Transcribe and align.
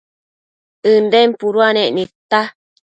ënden 0.93 1.29
puduanec 1.39 1.87
nidta 1.95 2.41